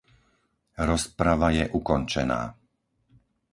Rozprava 0.89 1.49
je 1.57 1.63
ukončená. 1.79 2.41